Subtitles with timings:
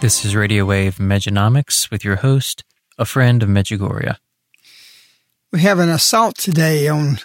[0.00, 2.64] This is Radio Wave Mejanomics with your host,
[2.96, 4.16] a friend of Medjugorje.
[5.52, 7.18] We have an assault today on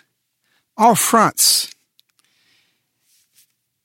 [0.75, 1.73] all fronts,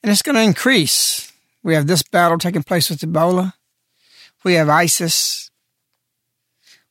[0.02, 1.32] and it's going to increase.
[1.62, 3.52] We have this battle taking place with Ebola.
[4.42, 5.52] We have ISIS.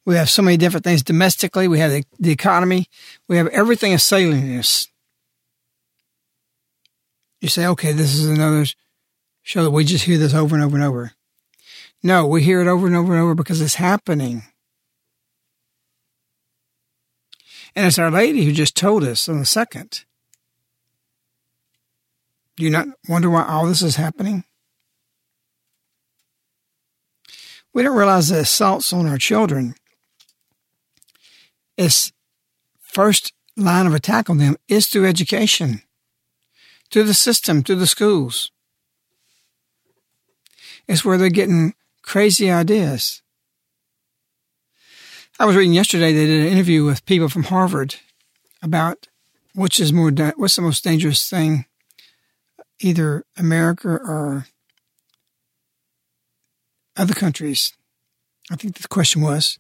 [0.06, 1.68] We have so many different things domestically.
[1.68, 2.88] We have the, the economy.
[3.28, 4.88] We have everything assailing us.
[7.42, 8.68] You say, okay, this is another
[9.42, 11.12] show that we just hear this over and over and over.
[12.02, 14.44] No, we hear it over and over and over because it's happening.
[17.76, 20.06] And it's Our Lady who just told us on the second.
[22.56, 24.44] Do you not wonder why all this is happening?
[27.74, 29.76] We don't realize the assaults on our children
[31.80, 32.12] It's
[32.82, 35.82] first line of attack on them is through education,
[36.92, 38.52] through the system, through the schools.
[40.90, 43.22] It's where they're getting crazy ideas.
[45.40, 47.96] I was reading yesterday they did an interview with people from Harvard
[48.62, 49.08] about
[49.56, 51.66] which is more what's the most dangerous thing,
[52.80, 54.48] either America or
[56.98, 57.74] other countries.
[58.52, 59.60] I think the question was,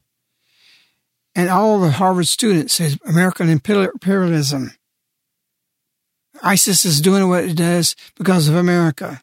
[1.35, 4.73] and all the Harvard students said American imperialism.
[6.41, 9.21] ISIS is doing what it does because of America.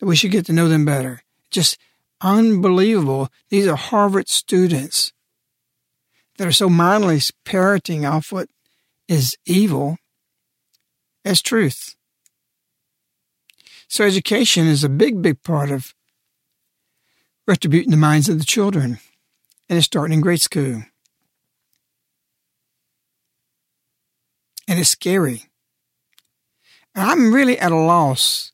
[0.00, 1.78] We should get to know them better just
[2.20, 3.28] unbelievable.
[3.50, 5.12] These are Harvard students
[6.38, 8.48] that are so mindlessly parroting off what
[9.08, 9.98] is evil
[11.24, 11.96] as truth.
[13.88, 15.94] So education is a big, big part of
[17.46, 18.98] retributing the minds of the children.
[19.68, 20.82] And it's starting in grade school.
[24.68, 25.44] And it's scary.
[26.94, 28.52] And I'm really at a loss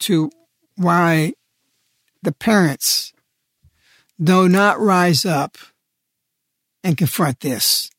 [0.00, 0.30] to
[0.76, 1.34] why
[2.22, 3.12] the parents
[4.22, 5.58] do not rise up
[6.84, 7.90] and confront this.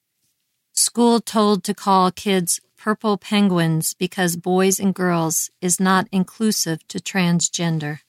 [0.73, 6.99] School told to call kids purple penguins because boys and girls is not inclusive to
[6.99, 7.99] transgender.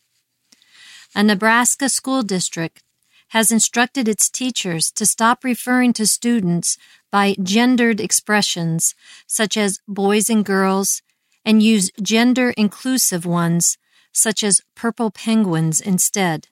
[1.15, 2.83] A Nebraska school district
[3.29, 6.77] has instructed its teachers to stop referring to students
[7.11, 8.95] by gendered expressions
[9.27, 11.03] such as boys and girls
[11.45, 13.79] and use gender inclusive ones
[14.15, 16.49] such as purple penguins instead.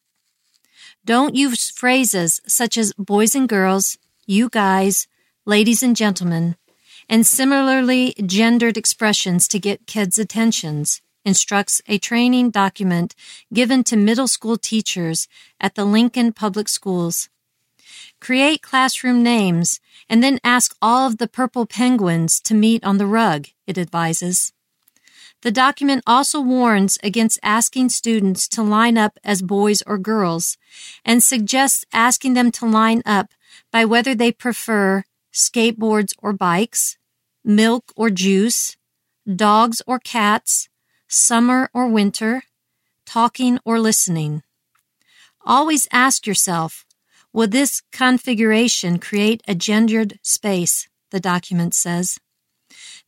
[1.04, 5.08] Don't use phrases such as boys and girls, you guys,
[5.46, 6.56] ladies and gentlemen,
[7.08, 13.14] and similarly gendered expressions to get kids' attentions instructs a training document
[13.52, 15.28] given to middle school teachers
[15.60, 17.28] at the Lincoln Public Schools.
[18.20, 23.06] Create classroom names and then ask all of the purple penguins to meet on the
[23.06, 24.52] rug, it advises.
[25.42, 30.56] The document also warns against asking students to line up as boys or girls
[31.04, 33.30] and suggests asking them to line up
[33.72, 35.02] by whether they prefer
[35.32, 36.96] skateboards or bikes,
[37.44, 38.76] milk or juice,
[39.26, 40.68] dogs or cats,
[41.08, 42.44] summer or winter,
[43.04, 44.42] talking or listening.
[45.44, 46.86] Always ask yourself,
[47.32, 50.88] will this configuration create a gendered space?
[51.10, 52.18] The document says.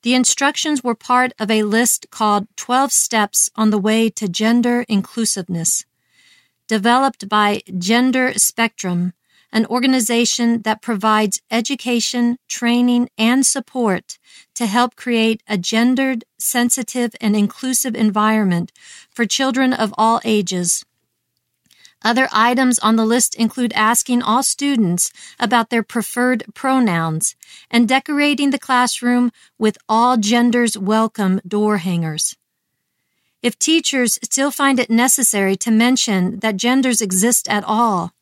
[0.04, 4.84] The instructions were part of a list called 12 Steps on the Way to Gender
[4.86, 5.86] Inclusiveness,
[6.68, 9.14] developed by Gender Spectrum,
[9.50, 14.18] an organization that provides education, training, and support
[14.56, 18.72] to help create a gendered, sensitive, and inclusive environment
[19.10, 20.84] for children of all ages.
[22.04, 25.10] Other items on the list include asking all students
[25.40, 27.34] about their preferred pronouns
[27.70, 32.36] and decorating the classroom with all genders welcome door hangers.
[33.40, 38.12] If teachers still find it necessary to mention that genders exist at all,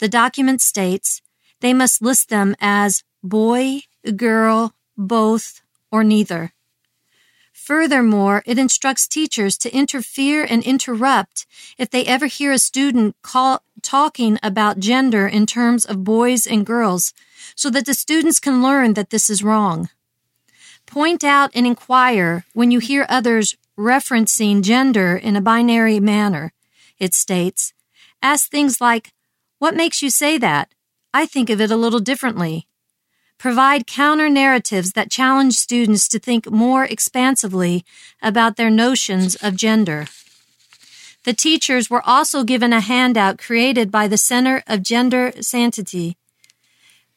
[0.00, 1.22] the document states
[1.60, 3.82] they must list them as boy,
[4.16, 5.62] girl, both,
[5.92, 6.52] or neither.
[7.70, 11.46] Furthermore, it instructs teachers to interfere and interrupt
[11.78, 16.66] if they ever hear a student call, talking about gender in terms of boys and
[16.66, 17.14] girls
[17.54, 19.88] so that the students can learn that this is wrong.
[20.84, 26.52] Point out and inquire when you hear others referencing gender in a binary manner,
[26.98, 27.72] it states.
[28.20, 29.12] Ask things like,
[29.60, 30.74] what makes you say that?
[31.14, 32.66] I think of it a little differently.
[33.40, 37.86] Provide counter narratives that challenge students to think more expansively
[38.20, 40.08] about their notions of gender.
[41.24, 46.18] The teachers were also given a handout created by the Center of Gender Sanity,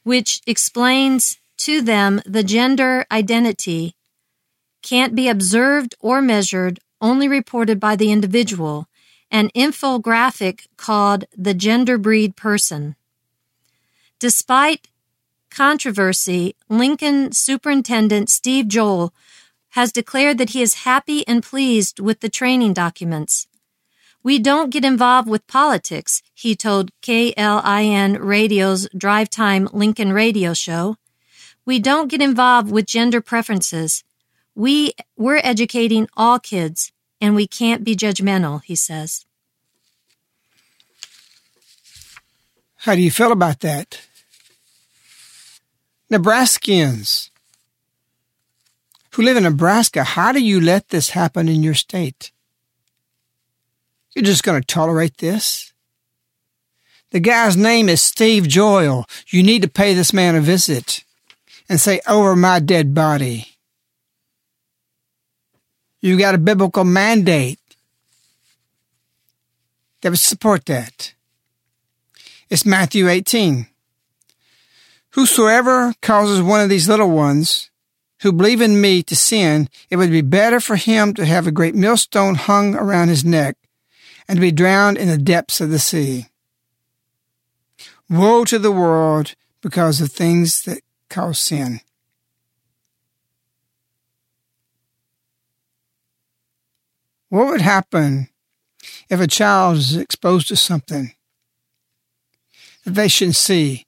[0.04, 3.94] which explains to them the gender identity
[4.81, 8.88] can't be observed or measured, only reported by the individual,
[9.30, 12.96] an infographic called The Genderbread Person.
[14.19, 14.88] Despite
[15.54, 19.14] controversy, Lincoln Superintendent Steve Joel
[19.70, 23.48] has declared that he is happy and pleased with the training documents.
[24.24, 30.98] We don't get involved with politics, he told KLIN Radio's Drive Time Lincoln radio show.
[31.66, 34.04] We don't get involved with gender preferences.
[34.56, 36.92] We, we're educating all kids
[37.22, 39.26] and we can't be judgmental, he says.
[42.78, 44.02] How do you feel about that?
[46.12, 47.30] Nebraskans
[49.14, 52.32] who live in Nebraska, how do you let this happen in your state?
[54.16, 55.72] You're just going to tolerate this?
[57.12, 59.06] The guy's name is Steve Joel.
[59.28, 61.04] You need to pay this man a visit
[61.70, 63.48] and say, over my dead body.
[66.02, 67.60] You've got a biblical mandate
[70.02, 71.14] that would support that.
[72.50, 73.68] It's Matthew 18.
[75.14, 77.70] Whosoever causes one of these little ones
[78.22, 81.52] who believe in me to sin, it would be better for him to have a
[81.52, 83.56] great millstone hung around his neck
[84.28, 86.30] and to be drowned in the depths of the sea.
[88.10, 91.82] Woe to the world because of things that cause sin.
[97.30, 98.30] What would happen
[99.10, 101.14] if a child is exposed to something
[102.84, 103.86] that they shouldn't see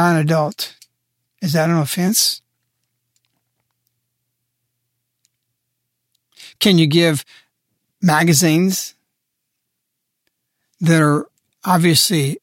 [0.00, 0.76] by an adult?
[1.42, 2.40] Is that an offense?
[6.58, 7.22] Can you give
[8.00, 8.94] magazines
[10.80, 11.28] that are
[11.66, 12.38] obviously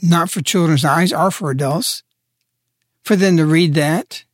[0.00, 2.02] not for children's eyes or for adults
[3.02, 4.24] for them to read that?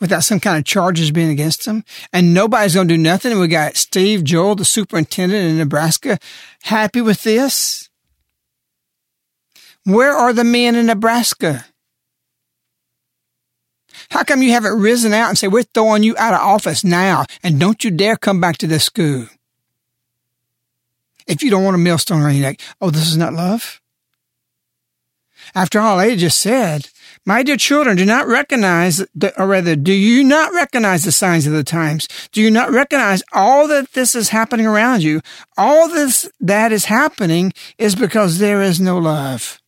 [0.00, 1.84] without some kind of charges being against them.
[2.12, 3.38] And nobody's going to do nothing.
[3.38, 6.18] We got Steve Joel, the superintendent in Nebraska,
[6.62, 7.81] happy with this.
[9.84, 11.66] Where are the men in Nebraska?
[14.10, 17.26] How come you haven't risen out and say, we're throwing you out of office now
[17.42, 19.26] and don't you dare come back to this school?
[21.26, 23.80] If you don't want a millstone around your neck, oh, this is not love?
[25.54, 26.88] After all, they just said,
[27.24, 31.46] my dear children, do not recognize, the, or rather, do you not recognize the signs
[31.46, 32.08] of the times?
[32.32, 35.20] Do you not recognize all that this is happening around you?
[35.56, 39.61] All this that is happening is because there is no love.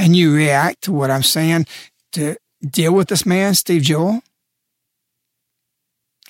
[0.00, 1.66] And you react to what I'm saying
[2.12, 4.22] to deal with this man, Steve Joel?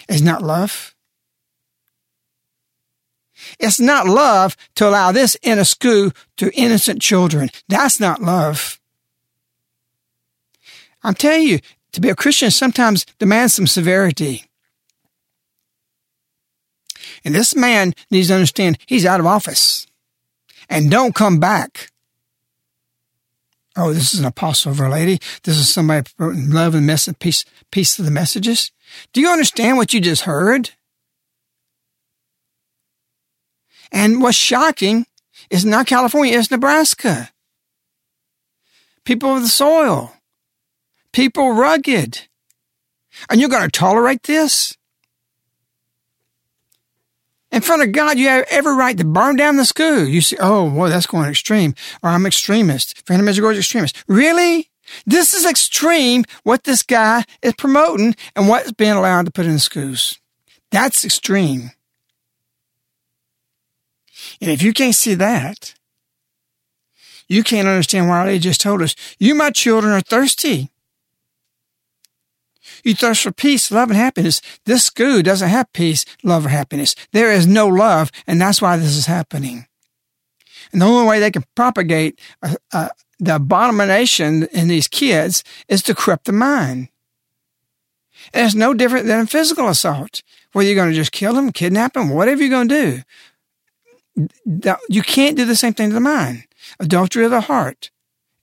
[0.09, 0.93] Is not love?
[3.61, 7.49] It's not love to allow this in a school to innocent children.
[7.69, 8.81] That's not love.
[11.05, 11.61] I'm telling you,
[11.93, 14.47] to be a Christian sometimes demands some severity.
[17.25, 19.87] And this man needs to understand he's out of office
[20.69, 21.90] and don't come back.
[23.83, 25.19] Oh, this is an apostle of Our Lady.
[25.45, 28.73] This is somebody promoting love and message, peace, peace of the messages.
[29.15, 30.71] Do you understand what you just heard?
[33.91, 35.07] And what's shocking
[35.49, 37.31] is not California, it's Nebraska.
[39.07, 40.13] People of the soil.
[41.15, 42.29] People rugged.
[43.31, 44.77] And you're going to tolerate this?
[47.53, 50.05] In front of God, you have every right to burn down the school.
[50.05, 51.75] You say, oh, boy, that's going extreme.
[52.03, 53.07] Or I'm extremist.
[53.07, 54.05] Phantom Medjugorje extremist.
[54.07, 54.71] Really?
[55.05, 59.55] This is extreme what this guy is promoting and what's being allowed to put in
[59.55, 60.19] the schools.
[60.71, 61.73] That's extreme.
[64.41, 65.75] And if you can't see that,
[67.29, 70.71] you can't understand why they just told us, you, my children, are thirsty.
[72.85, 74.41] You thirst for peace, love, and happiness.
[74.67, 76.95] This school doesn't have peace, love, or happiness.
[77.13, 79.67] There is no love, and that's why this is happening.
[80.73, 85.83] And the only way they can propagate uh, uh, the abomination in these kids is
[85.83, 86.89] to corrupt the mind.
[88.33, 90.23] And it's no different than a physical assault,
[90.53, 93.03] whether you're going to just kill them, kidnap them, whatever you're going to do
[94.89, 96.45] you can't do the same thing to the mind.
[96.79, 97.91] Adultery of the heart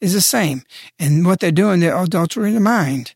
[0.01, 0.63] is the same.
[0.99, 3.15] And what they're doing, they're adultery of the mind.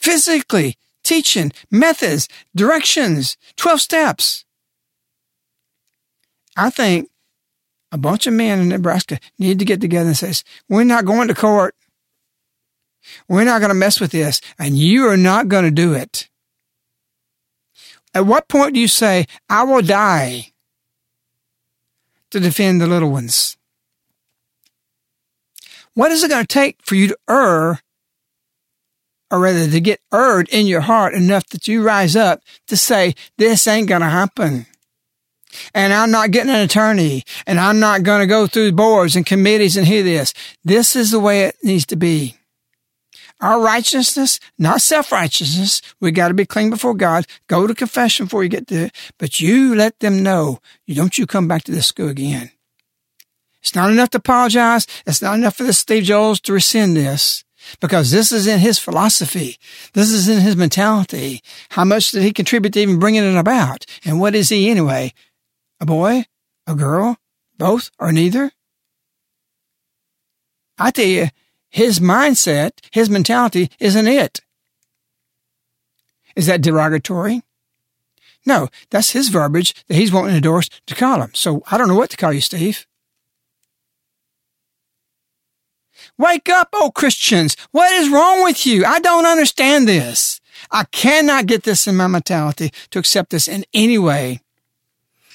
[0.00, 4.44] Physically, teaching, methods, directions, 12 steps.
[6.56, 7.10] I think
[7.92, 10.32] a bunch of men in Nebraska need to get together and say,
[10.68, 11.74] we're not going to court.
[13.28, 14.40] We're not going to mess with this.
[14.58, 16.28] And you are not going to do it.
[18.14, 20.52] At what point do you say, I will die
[22.30, 23.56] to defend the little ones?
[25.94, 27.80] What is it going to take for you to err,
[29.30, 33.14] or rather to get erred in your heart enough that you rise up to say,
[33.38, 34.66] this ain't going to happen?
[35.74, 39.26] And I'm not getting an attorney, and I'm not going to go through boards and
[39.26, 40.32] committees and hear this.
[40.64, 42.36] This is the way it needs to be.
[43.40, 45.80] Our righteousness, not self-righteousness.
[45.98, 47.26] We got to be clean before God.
[47.48, 49.12] Go to confession before you get to it.
[49.18, 52.50] But you let them know, you don't you come back to this school again.
[53.62, 54.86] It's not enough to apologize.
[55.06, 57.44] It's not enough for the Steve Joels to rescind this
[57.80, 59.56] because this is in his philosophy.
[59.92, 61.42] This is in his mentality.
[61.70, 63.86] How much did he contribute to even bringing it about?
[64.04, 65.12] And what is he anyway?
[65.80, 66.24] A boy?
[66.66, 67.16] A girl?
[67.58, 68.52] Both or neither?
[70.78, 71.28] I tell you,
[71.68, 74.40] his mindset, his mentality isn't it.
[76.34, 77.42] Is that derogatory?
[78.46, 81.30] No, that's his verbiage that he's wanting to call him.
[81.34, 82.86] So I don't know what to call you, Steve.
[86.20, 87.56] Wake up, oh Christians.
[87.70, 88.84] What is wrong with you?
[88.84, 90.38] I don't understand this.
[90.70, 94.42] I cannot get this in my mentality to accept this in any way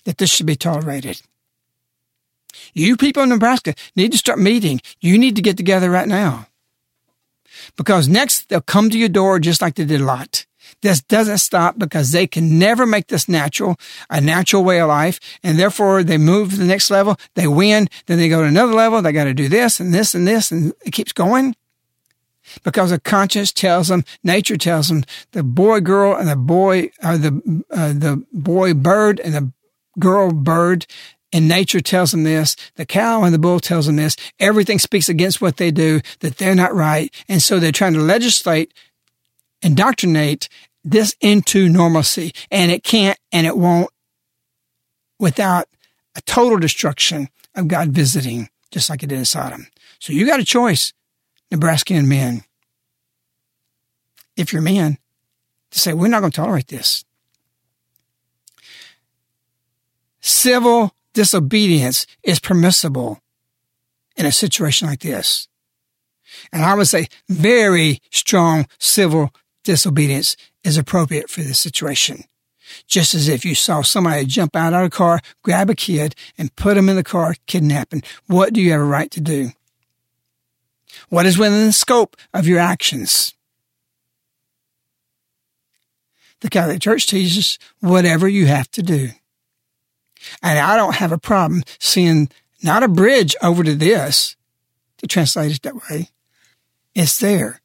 [0.04, 1.24] that this should be tolerated.
[2.76, 4.80] You people in Nebraska need to start meeting.
[5.02, 6.46] You need to get together right now.
[7.76, 10.45] Because next they'll come to your door just like they did a Lot.
[10.86, 13.76] This doesn't stop because they can never make this natural,
[14.08, 15.20] a natural way of life.
[15.42, 17.18] And therefore they move to the next level.
[17.34, 17.88] They win.
[18.06, 19.02] Then they go to another level.
[19.02, 20.52] They got to do this and this and this.
[20.52, 21.56] And it keeps going
[22.64, 27.18] because the conscience tells them, nature tells them, the boy girl and the boy, or
[27.18, 29.52] the uh, the boy bird and the
[29.98, 30.86] girl bird
[31.34, 32.56] and nature tells them this.
[32.76, 34.16] The cow and the bull tells them this.
[34.40, 37.12] Everything speaks against what they do, that they're not right.
[37.28, 38.72] And so they're trying to legislate,
[39.64, 40.48] indoctrinate
[40.86, 42.34] this into normalcy.
[42.50, 43.90] And it can't and it won't
[45.20, 45.68] without
[46.16, 49.68] a total destruction of God visiting, just like it did in Sodom.
[50.00, 50.94] So you got a choice,
[51.52, 52.44] Nebraskan men.
[54.38, 54.98] If you're men,
[55.72, 57.04] to say, we're not going to tolerate this.
[60.22, 63.22] Civil disobedience is permissible
[64.16, 65.48] in a situation like this.
[66.52, 72.24] And I would say very strong civil disobedience is appropriate for this situation.
[72.88, 76.56] Just as if you saw somebody jump out of a car, grab a kid, and
[76.56, 78.02] put him in the car, kidnapping.
[78.26, 79.52] What do you have a right to do?
[81.10, 83.36] What is within the scope of your actions?
[86.42, 89.10] The Catholic Church teaches whatever you have to do.
[90.42, 92.30] And I don't have a problem seeing
[92.64, 94.36] not a bridge over to this
[94.98, 96.10] to translate it that way.
[96.96, 97.62] It's there.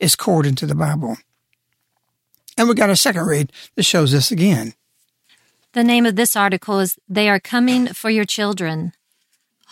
[0.00, 1.16] It's according to the Bible.
[2.56, 4.74] And we got a second read that shows this again.
[5.72, 8.92] The name of this article is They Are Coming for Your Children.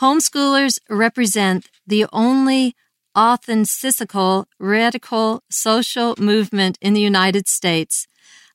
[0.00, 2.76] Homeschoolers represent the only
[3.16, 8.06] authentical radical social movement in the United States.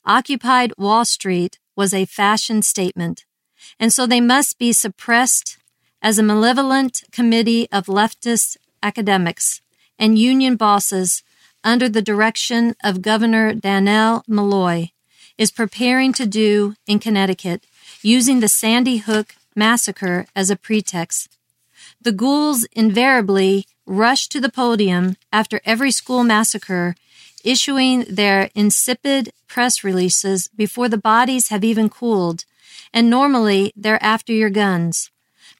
[0.05, 3.25] Occupied Wall Street was a fashion statement,
[3.79, 5.57] and so they must be suppressed
[6.01, 9.61] as a malevolent committee of leftist academics
[9.97, 11.23] and union bosses
[11.63, 14.91] under the direction of Governor Dannell Malloy,
[15.37, 17.65] is preparing to do in Connecticut,
[18.01, 21.37] using the Sandy Hook massacre as a pretext.
[22.01, 26.95] The ghouls invariably rush to the podium after every school massacre,
[27.43, 32.45] issuing their insipid press releases before the bodies have even cooled,
[32.93, 35.09] and normally they're after your guns.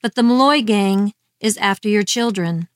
[0.02, 2.68] But the Malloy gang is after your children.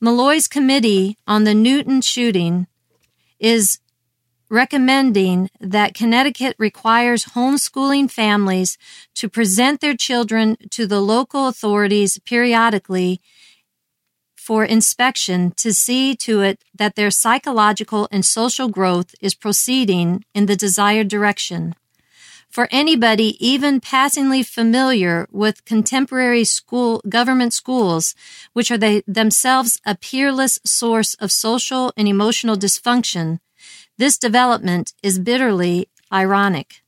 [0.00, 2.66] Malloy's committee on the Newtown shooting
[3.38, 3.80] is
[4.48, 8.78] recommending that Connecticut requires homeschooling families
[9.14, 13.20] to present their children to the local authorities periodically
[14.36, 20.46] for inspection to see to it that their psychological and social growth is proceeding in
[20.46, 21.74] the desired direction
[22.50, 28.14] for anybody even passingly familiar with contemporary school government schools,
[28.52, 33.38] which are they, themselves a peerless source of social and emotional dysfunction,
[33.98, 36.82] this development is bitterly ironic.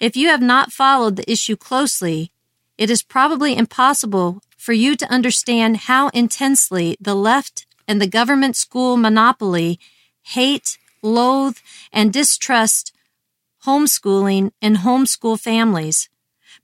[0.00, 2.32] If you have not followed the issue closely,
[2.76, 8.56] it is probably impossible for you to understand how intensely the left and the government
[8.56, 9.78] school monopoly
[10.22, 11.58] hate, loathe,
[11.92, 12.92] and distrust
[13.66, 16.08] homeschooling, and homeschool families.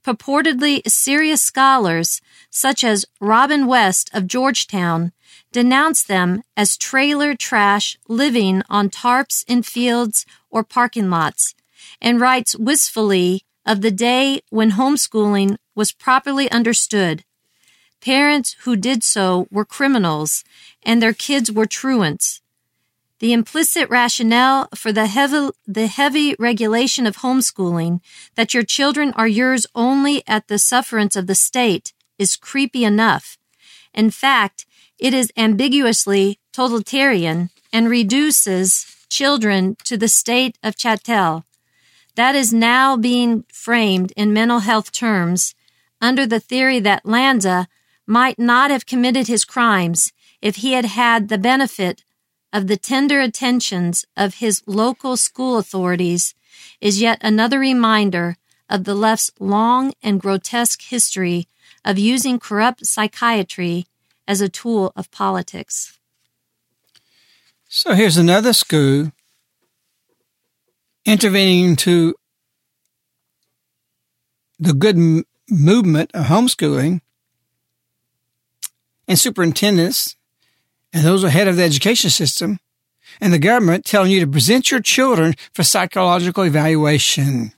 [0.03, 5.11] Purportedly serious scholars, such as Robin West of Georgetown,
[5.51, 11.53] denounce them as trailer trash living on tarps in fields or parking lots,
[12.01, 17.23] and writes wistfully of the day when homeschooling was properly understood.
[18.01, 20.43] Parents who did so were criminals,
[20.83, 22.41] and their kids were truants.
[23.23, 28.01] The implicit rationale for the heavy, the heavy regulation of homeschooling
[28.35, 33.37] that your children are yours only at the sufferance of the state is creepy enough.
[33.93, 34.65] In fact,
[34.99, 41.45] it is ambiguously totalitarian and reduces children to the state of chattel.
[42.15, 45.55] That is now being framed in mental health terms
[46.01, 47.69] under the theory that Lanza
[48.05, 52.03] might not have committed his crimes if he had had the benefit
[52.53, 56.35] of the tender attentions of his local school authorities
[56.79, 58.37] is yet another reminder
[58.69, 61.47] of the left's long and grotesque history
[61.83, 63.87] of using corrupt psychiatry
[64.27, 65.97] as a tool of politics.
[67.67, 69.11] So here's another school
[71.05, 72.13] intervening to
[74.59, 77.01] the good m- movement of homeschooling
[79.07, 80.15] and superintendents
[80.93, 82.59] and those ahead of the education system
[83.19, 87.53] and the government telling you to present your children for psychological evaluation.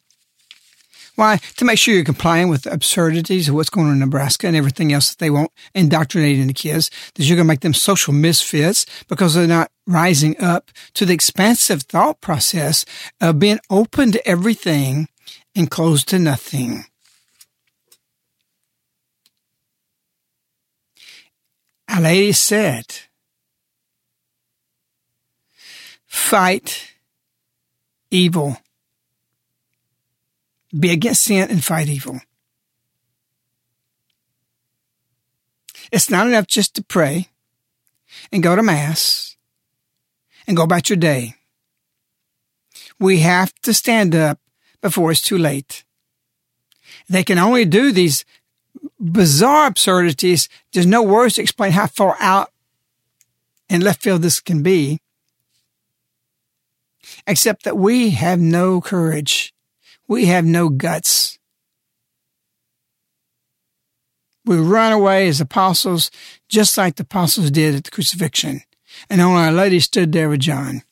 [1.15, 1.39] Why?
[1.58, 4.56] To make sure you're complying with the absurdities of what's going on in Nebraska and
[4.56, 8.13] everything else that they want indoctrinating the kids, that you're going to make them social
[8.13, 12.86] misfits because they're not rising up to the expansive thought process
[13.21, 15.08] of being open to everything
[15.56, 16.84] and closed to nothing.
[21.88, 23.05] A lady said,
[26.15, 26.95] fight
[28.10, 28.58] evil.
[30.78, 32.21] Be against sin and fight evil.
[35.91, 37.28] It's not enough just to pray
[38.32, 39.36] and go to Mass
[40.47, 41.36] and go about your day.
[42.97, 44.39] We have to stand up
[44.82, 45.84] before it's too late.
[47.10, 48.25] They can only do these
[48.99, 50.47] bizarre absurdities.
[50.71, 52.51] There's no words to explain how far out
[53.69, 55.01] in left field this can be
[57.28, 59.54] except that we have no courage.
[60.08, 61.39] We have no guts.
[64.46, 66.12] We run away as apostles,
[66.48, 68.62] just like the apostles did at the crucifixion.
[69.10, 70.84] And only Our Lady stood there with John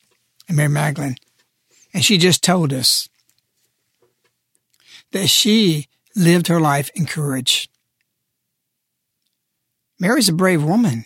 [0.48, 1.16] and Mary Magdalene.
[1.92, 3.08] And she just told us
[5.12, 7.68] that she lived her life in courage.
[10.00, 11.04] Mary's a brave woman.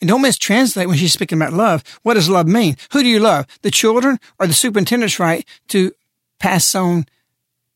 [0.00, 1.82] And don't mistranslate when she's speaking about love.
[2.02, 2.76] What does love mean?
[2.92, 3.46] Who do you love?
[3.62, 5.92] The children or the superintendent's right to
[6.38, 7.06] pass on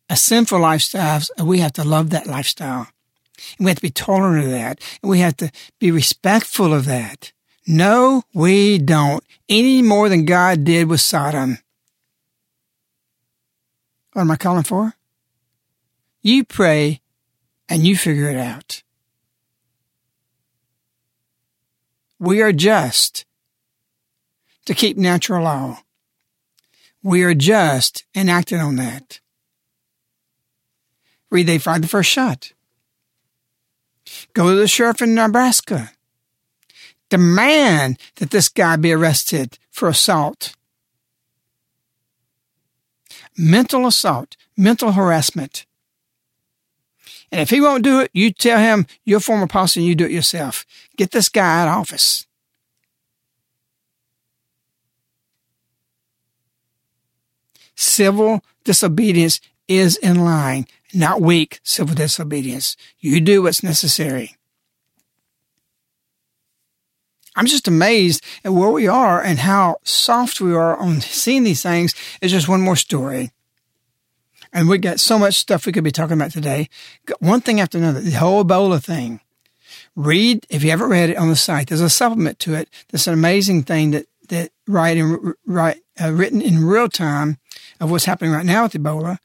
[0.09, 1.21] a sinful lifestyle?
[1.43, 2.89] We have to love that lifestyle.
[3.59, 4.81] And we have to be tolerant of that.
[5.03, 7.33] And we have to be respectful of that.
[7.67, 9.25] No, we don't.
[9.49, 11.59] Any more than God did with Sodom.
[14.13, 14.95] What am I calling for?
[16.23, 17.01] You pray
[17.69, 18.83] and you figure it out.
[22.23, 23.25] We are just
[24.67, 25.81] to keep natural law.
[27.03, 29.19] We are just enacted on that.
[31.33, 32.53] Read they fired the first shot.
[34.35, 35.91] Go to the sheriff in Nebraska.
[37.09, 40.55] Demand that this guy be arrested for assault.
[43.37, 45.67] Mental assault, mental harassment.
[47.33, 49.95] And if he won't do it, you tell him you're a former apostle and you
[49.95, 50.67] do it yourself.
[50.99, 52.27] Get this guy out of office.
[57.75, 62.77] Civil disobedience is in line, not weak civil disobedience.
[63.01, 64.37] You do what's necessary.
[67.35, 71.63] I'm just amazed at where we are and how soft we are on seeing these
[71.63, 71.95] things.
[72.21, 73.33] It's just one more story.
[74.53, 76.69] And we got so much stuff we could be talking about today.
[77.21, 79.21] One thing after another, the whole Ebola thing.
[79.97, 82.69] Read, if you haven't read it on the site, there's a supplement to it.
[82.91, 87.39] That's an amazing thing that, that write in, write, uh, written in real time
[87.81, 89.19] of what's happening right now with Ebola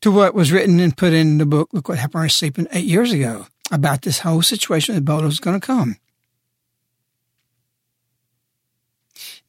[0.00, 1.70] to what was written and put in the book.
[1.72, 5.40] Look what happened on sleeping eight years ago about this whole situation with Ebola was
[5.40, 5.96] going to come.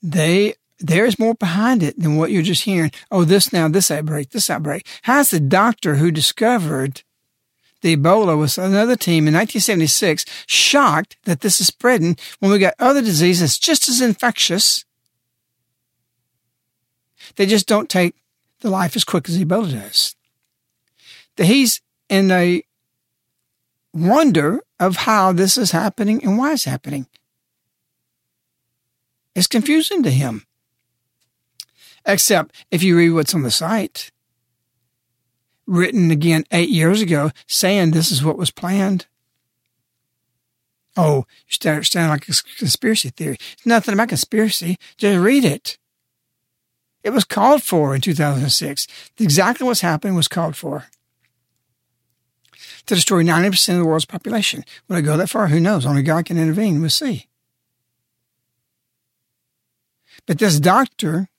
[0.01, 2.91] They there's more behind it than what you're just hearing.
[3.11, 4.87] Oh, this now, this outbreak, this outbreak.
[5.03, 7.03] How's the doctor who discovered
[7.81, 12.73] the Ebola with another team in 1976 shocked that this is spreading when we got
[12.79, 14.85] other diseases just as infectious?
[17.35, 18.15] They just don't take
[18.61, 20.15] the life as quick as Ebola does.
[21.35, 22.63] That he's in a
[23.93, 27.07] wonder of how this is happening and why it's happening.
[29.35, 30.46] It's confusing to him.
[32.07, 34.11] Except if you read what's on the site,
[35.67, 39.05] written again eight years ago, saying this is what was planned.
[40.95, 43.37] Oh, you start sounding like a conspiracy theory.
[43.53, 44.77] It's nothing about conspiracy.
[44.95, 45.77] Just read it.
[47.03, 48.87] It was called for in 2006.
[49.19, 50.85] Exactly what's happening was called for.
[52.87, 54.63] To destroy 90% of the world's population.
[54.87, 55.49] Will it go that far?
[55.49, 55.85] Who knows?
[55.85, 56.79] Only God can intervene.
[56.79, 57.27] We'll see.
[60.25, 61.29] But this doctor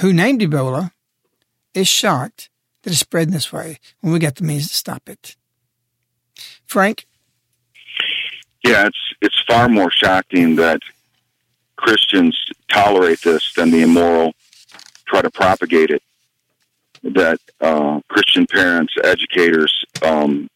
[0.00, 0.92] who named Ebola
[1.72, 2.50] is shocked
[2.82, 5.36] that it's spreading this way when we got the means to stop it.
[6.66, 7.06] Frank?
[8.64, 10.80] Yeah, it's it's far more shocking that
[11.76, 14.32] Christians tolerate this than the immoral
[15.06, 16.02] try to propagate it.
[17.02, 20.48] That uh, Christian parents, educators, um,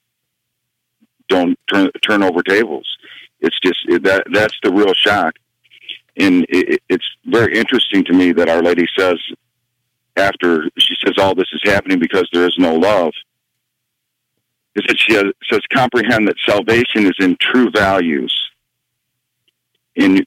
[1.29, 2.97] don't turn turn over tables.
[3.41, 5.35] It's just that that's the real shock
[6.19, 9.19] and it, it's very interesting to me that Our Lady says
[10.17, 13.13] after she says all this is happening because there is no love,
[14.75, 18.35] is that she has, says comprehend that salvation is in true values.
[19.95, 20.25] In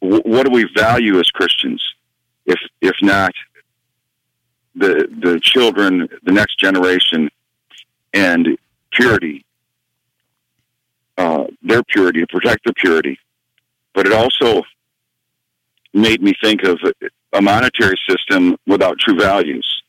[0.00, 1.82] what do we value as Christians,
[2.44, 3.32] if if not
[4.74, 7.28] the the children, the next generation,
[8.12, 8.58] and
[8.92, 9.44] purity,
[11.18, 13.18] uh, their purity, protect their purity
[13.96, 14.62] but it also
[15.94, 16.78] made me think of
[17.32, 19.82] a monetary system without true values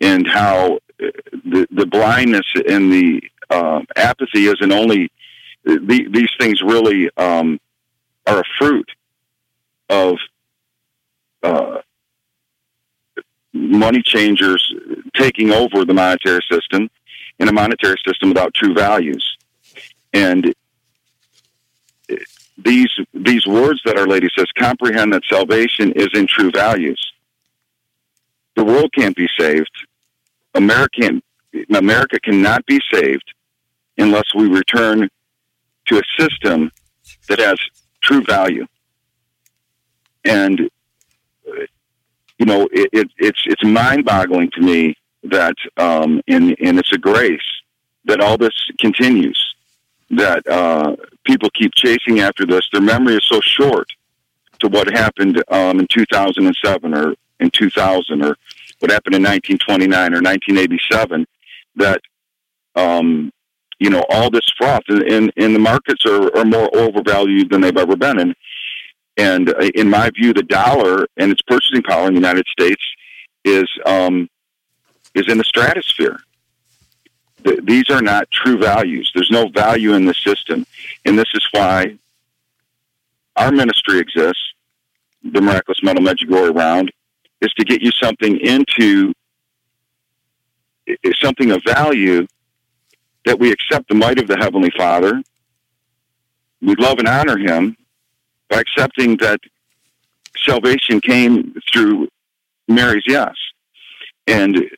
[0.00, 5.12] and how the, the blindness and the uh, apathy isn't only
[5.64, 7.60] the, these things really um,
[8.26, 8.88] are a fruit
[9.90, 10.16] of
[11.42, 11.78] uh,
[13.52, 14.74] money changers
[15.14, 16.88] taking over the monetary system
[17.38, 19.36] in a monetary system without true values.
[20.14, 20.54] And
[22.56, 27.12] these these words that Our Lady says, comprehend that salvation is in true values.
[28.56, 29.70] The world can't be saved.
[30.54, 31.20] America,
[31.74, 33.34] America cannot be saved
[33.98, 35.08] unless we return
[35.86, 36.72] to a system
[37.28, 37.58] that has
[38.02, 38.66] true value.
[40.24, 40.70] And
[42.38, 46.98] you know, it, it, it's it's mind-boggling to me that, um, and, and it's a
[46.98, 47.40] grace
[48.04, 49.54] that all this continues
[50.10, 50.94] that uh,
[51.26, 52.68] people keep chasing after this.
[52.72, 53.88] Their memory is so short
[54.60, 58.36] to what happened um, in 2007 or in 2000 or
[58.80, 61.26] what happened in 1929 or 1987,
[61.76, 62.00] that
[62.74, 63.30] um,
[63.78, 67.76] you know all this froth in in the markets are, are more overvalued than they've
[67.76, 68.34] ever been, and
[69.16, 72.82] and uh, in my view, the dollar and its purchasing power in the United States
[73.44, 74.28] is um,
[75.14, 76.18] is in the stratosphere.
[77.46, 79.08] The, these are not true values.
[79.14, 80.66] There's no value in the system,
[81.04, 81.96] and this is why
[83.36, 84.42] our ministry exists.
[85.22, 86.90] The miraculous medal Medjugorje round
[87.40, 89.14] is to get you something into
[91.20, 92.26] something of value
[93.24, 95.22] that we accept the might of the Heavenly Father.
[96.60, 97.76] We love and honor Him
[98.48, 99.38] by accepting that
[100.44, 102.08] salvation came through
[102.66, 103.34] Mary's yes.
[104.26, 104.68] And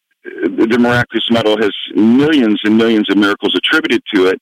[0.68, 4.40] the miraculous medal has millions and millions of miracles attributed to it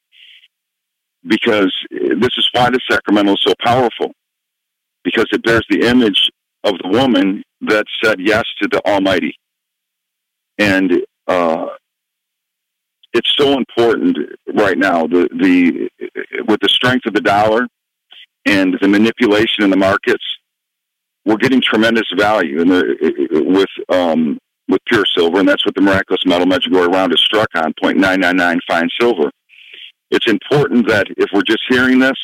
[1.27, 4.13] because this is why the sacramental is so powerful
[5.05, 6.31] because it bears the image
[6.65, 9.37] of the woman that said yes to the Almighty.
[10.59, 11.67] And uh,
[13.13, 14.19] it's so important
[14.53, 15.07] right now.
[15.07, 15.89] The the
[16.49, 17.67] with the strength of the dollar
[18.47, 20.25] and the manipulation in the markets,
[21.25, 26.25] we're getting tremendous value the with um, with pure silver, and that's what the miraculous
[26.27, 29.31] medal Medjugorje round is struck on 0.999 fine silver.
[30.11, 32.19] It's important that if we're just hearing this,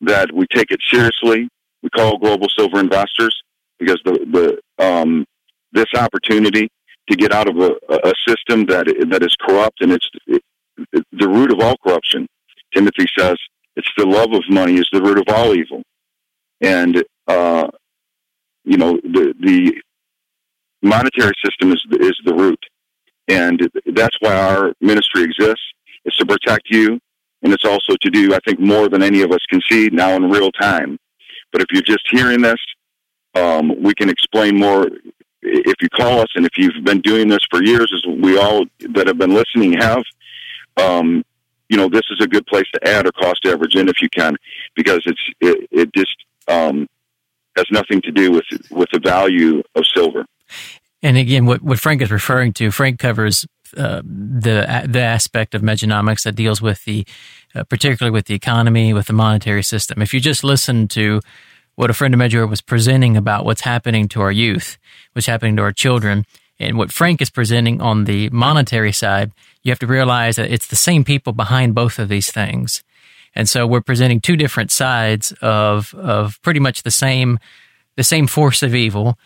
[0.00, 1.48] that we take it seriously.
[1.82, 3.34] We call global silver investors
[3.78, 5.24] because the the um,
[5.72, 6.68] this opportunity
[7.08, 10.42] to get out of a, a system that that is corrupt and it's it,
[10.92, 12.26] the root of all corruption.
[12.74, 13.36] Timothy says
[13.76, 15.82] it's the love of money is the root of all evil,
[16.60, 17.68] and uh,
[18.64, 19.80] you know the the
[20.82, 22.62] monetary system is is the root,
[23.28, 25.64] and that's why our ministry exists.
[26.04, 26.98] Is to protect you,
[27.42, 30.14] and it's also to do I think more than any of us can see now
[30.16, 30.98] in real time.
[31.52, 32.60] But if you're just hearing this,
[33.34, 34.88] um, we can explain more
[35.42, 38.64] if you call us and if you've been doing this for years, as we all
[38.94, 40.02] that have been listening have,
[40.76, 41.24] um,
[41.68, 44.08] you know, this is a good place to add or cost average in if you
[44.10, 44.36] can,
[44.74, 46.16] because it's it, it just
[46.48, 46.86] um,
[47.56, 50.24] has nothing to do with with the value of silver.
[51.02, 55.62] And again, what what Frank is referring to, Frank covers uh, the the aspect of
[55.62, 57.06] mejanomics that deals with the,
[57.54, 60.02] uh, particularly with the economy, with the monetary system.
[60.02, 61.20] If you just listen to
[61.76, 64.76] what a friend of Medjugorje was presenting about what's happening to our youth,
[65.12, 66.26] what's happening to our children,
[66.58, 69.32] and what Frank is presenting on the monetary side,
[69.62, 72.84] you have to realize that it's the same people behind both of these things.
[73.34, 77.38] And so we're presenting two different sides of, of pretty much the same,
[77.96, 79.18] the same force of evil.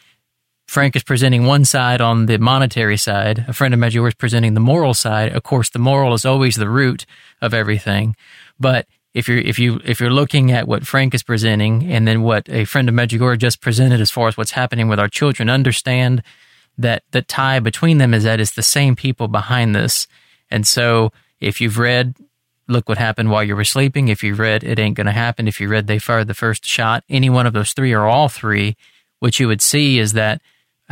[0.67, 3.45] Frank is presenting one side on the monetary side.
[3.49, 5.33] A friend of Medjugorje is presenting the moral side.
[5.33, 7.07] Of course, the moral is always the root
[7.41, 8.17] of everything,
[8.59, 12.23] but if you're if you if you're looking at what Frank is presenting and then
[12.23, 15.49] what a friend of Medjugorje just presented as far as what's happening with our children,
[15.49, 16.23] understand
[16.77, 20.09] that the tie between them is that it's the same people behind this.
[20.51, 22.17] And so if you've read
[22.67, 25.61] Look What Happened While You Were Sleeping, if you've read It Ain't Gonna Happen, if
[25.61, 28.77] you read They Fired the First Shot, any one of those three or all three,
[29.21, 30.43] what you would see is that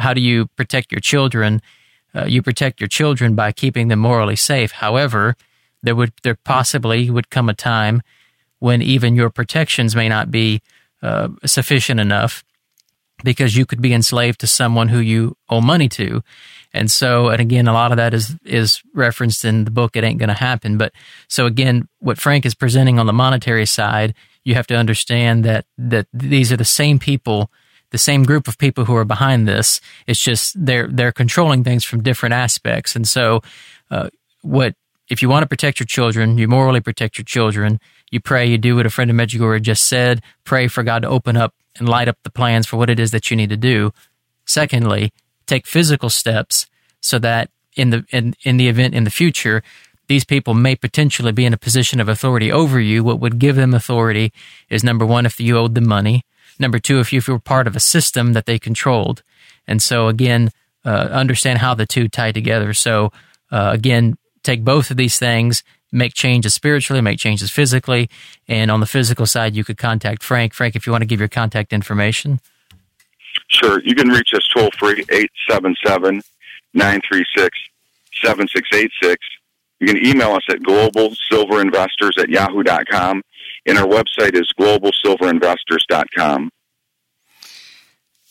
[0.02, 1.62] how do you protect your children?
[2.14, 4.72] Uh, you protect your children by keeping them morally safe.
[4.72, 5.36] However,
[5.82, 8.02] there would there possibly would come a time
[8.58, 10.60] when even your protections may not be
[11.02, 12.44] uh, sufficient enough
[13.24, 16.22] because you could be enslaved to someone who you owe money to.
[16.72, 19.96] And so, and again, a lot of that is, is referenced in the book.
[19.96, 20.78] It ain't going to happen.
[20.78, 20.92] But
[21.28, 25.66] so again, what Frank is presenting on the monetary side, you have to understand that,
[25.78, 27.50] that these are the same people,
[27.92, 29.80] the same group of people who are behind this.
[30.06, 32.96] It's just they're, they're controlling things from different aspects.
[32.96, 33.42] And so,
[33.90, 34.08] uh,
[34.40, 34.74] what
[35.08, 37.78] if you want to protect your children, you morally protect your children,
[38.10, 41.08] you pray, you do what a friend of Medjugorje just said, pray for God to
[41.08, 43.56] open up and light up the plans for what it is that you need to
[43.56, 43.92] do.
[44.46, 45.12] Secondly,
[45.46, 46.66] take physical steps
[47.00, 49.62] so that in the in, in the event in the future,
[50.08, 53.04] these people may potentially be in a position of authority over you.
[53.04, 54.32] What would give them authority
[54.68, 56.24] is number one, if you owed them money.
[56.62, 59.24] Number two, if you if you were part of a system that they controlled.
[59.66, 60.50] And so again,
[60.84, 62.72] uh, understand how the two tie together.
[62.72, 63.12] So
[63.50, 68.08] uh, again, take both of these things, make changes spiritually, make changes physically.
[68.46, 70.54] And on the physical side, you could contact Frank.
[70.54, 72.38] Frank, if you want to give your contact information.
[73.48, 73.82] Sure.
[73.84, 76.22] You can reach us toll free, 877
[76.74, 77.58] 936
[78.22, 79.26] 7686.
[79.80, 83.22] You can email us at globalsilverinvestors at yahoo.com.
[83.66, 86.50] And our website is globalsilverinvestors.com.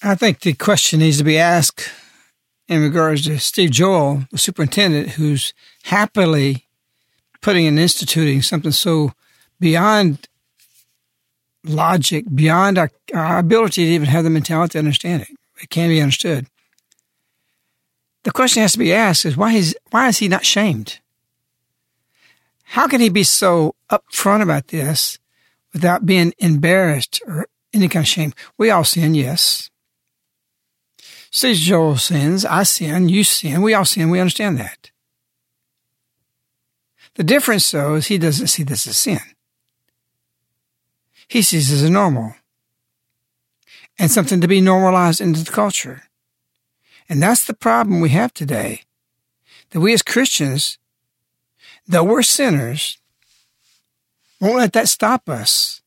[0.04, 1.90] I think the question needs to be asked
[2.68, 6.68] in regards to Steve Joel, the superintendent, who's happily
[7.42, 9.14] putting and instituting something so
[9.60, 10.28] beyond
[11.64, 15.30] logic, beyond our, our ability to even have the mentality to understand it.
[15.62, 16.48] It can be understood.
[18.24, 21.00] The question has to be asked is why is why is he not shamed?
[22.64, 25.20] How can he be so upfront about this
[25.74, 28.34] without being embarrassed or any kind of shame?
[28.58, 29.70] We all sin, yes.
[31.32, 34.92] See, Joel sins, I sin, you sin, we all sin, we understand that.
[37.16, 39.20] The difference, though, is he doesn't see this as sin.
[41.28, 42.36] He sees this as normal
[43.98, 46.04] and something to be normalized into the culture.
[47.08, 48.82] And that's the problem we have today.
[49.70, 50.78] That we as Christians,
[51.88, 52.98] though we're sinners,
[54.42, 55.82] won't let that stop us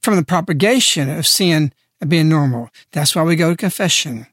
[0.00, 2.70] from the propagation of sin and being normal.
[2.92, 4.26] That's why we go to confession.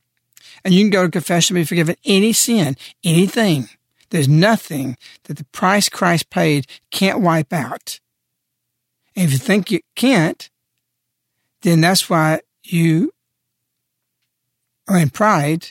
[0.64, 3.70] And you can go to confession and be forgiven any sin, anything.
[4.12, 8.00] There's nothing that the price Christ paid can't wipe out.
[9.16, 10.50] And if you think you can't,
[11.62, 13.14] then that's why you
[14.88, 15.70] are in pride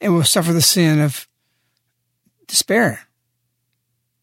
[0.00, 1.28] and will suffer the sin of
[2.46, 3.06] despair,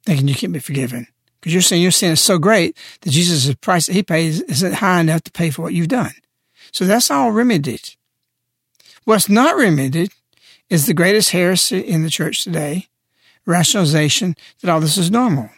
[0.06, 1.08] thinking you can't be forgiven.
[1.43, 4.75] Because you're saying your sin is so great that Jesus' price that he pays isn't
[4.75, 6.13] high enough to pay for what you've done.
[6.71, 7.95] So that's all remedied.
[9.03, 10.13] What's not remedied
[10.69, 12.88] is the greatest heresy in the church today,
[13.45, 15.49] rationalization that all this is normal.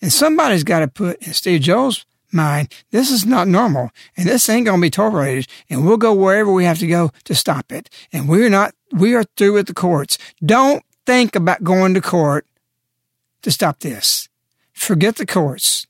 [0.00, 4.48] And somebody's got to put in Steve Joel's mind, this is not normal and this
[4.48, 7.72] ain't going to be tolerated and we'll go wherever we have to go to stop
[7.72, 7.90] it.
[8.12, 10.16] And we're not, we are through with the courts.
[10.44, 12.46] Don't think about going to court
[13.46, 14.28] to stop this.
[14.72, 15.86] Forget the courts.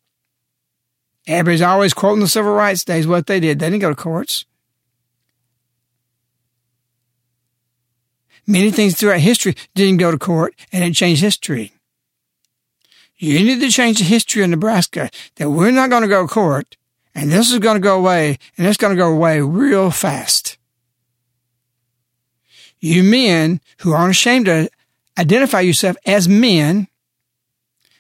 [1.27, 3.59] Everybody's always quoting the civil rights days, what they did.
[3.59, 4.45] They didn't go to courts.
[8.47, 11.73] Many things throughout history didn't go to court and it changed history.
[13.17, 16.33] You need to change the history of Nebraska that we're not going to go to
[16.33, 16.77] court
[17.15, 20.59] and this is going to go away and it's going to go away real fast.
[22.81, 24.69] You men who aren't ashamed to
[25.19, 26.89] identify yourself as men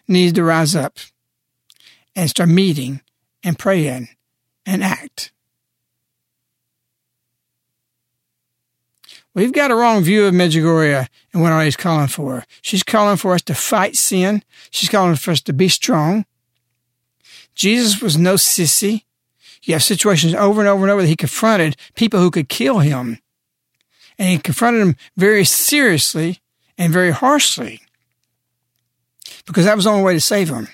[0.08, 0.98] need to rise up
[2.14, 3.00] and start meeting
[3.42, 4.08] and praying
[4.64, 5.32] and act.
[9.34, 12.44] We've got a wrong view of Medjugorje and what He's calling for.
[12.62, 14.42] She's calling for us to fight sin.
[14.70, 16.24] She's calling for us to be strong.
[17.54, 19.04] Jesus was no sissy.
[19.62, 22.78] You have situations over and over and over that he confronted people who could kill
[22.78, 23.18] him.
[24.18, 26.40] And he confronted them very seriously
[26.78, 27.82] and very harshly
[29.46, 30.68] because that was the only way to save them.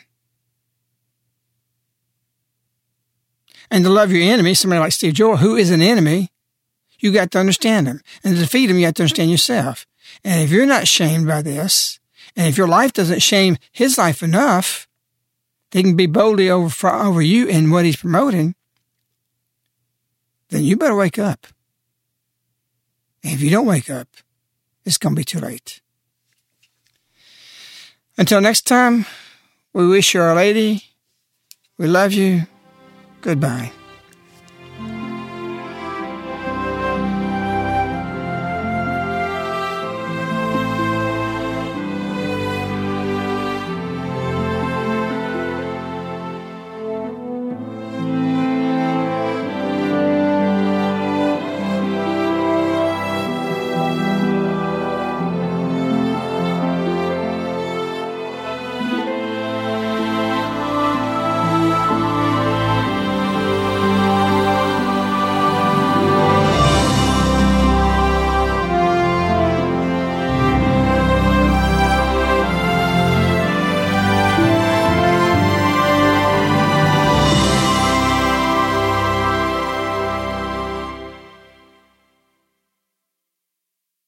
[3.70, 6.30] And to love your enemy, somebody like Steve Joel, who is an enemy,
[6.98, 8.00] you got to understand him.
[8.22, 9.86] And to defeat him, you have to understand yourself.
[10.24, 11.98] And if you're not shamed by this,
[12.36, 14.88] and if your life doesn't shame his life enough,
[15.70, 18.54] they can be boldly over, over you in what he's promoting,
[20.50, 21.46] then you better wake up.
[23.24, 24.08] And if you don't wake up,
[24.84, 25.80] it's going to be too late.
[28.18, 29.06] Until next time,
[29.72, 30.84] we wish you Our Lady.
[31.78, 32.46] We love you.
[33.22, 33.72] Goodbye.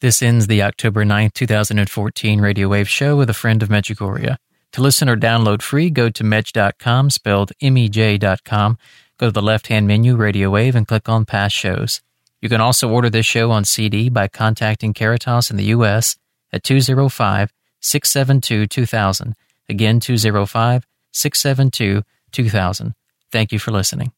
[0.00, 4.36] This ends the October 9th, 2014 Radio Wave show with a friend of Medjugorje.
[4.72, 8.76] To listen or download free, go to mej.com, spelled M-E-J.com.
[9.18, 12.02] Go to the left-hand menu, Radio Wave, and click on Past Shows.
[12.42, 16.16] You can also order this show on CD by contacting Caritas in the U.S.
[16.52, 19.32] at 205-672-2000.
[19.68, 22.92] Again, 205-672-2000.
[23.30, 24.12] Thank you for listening.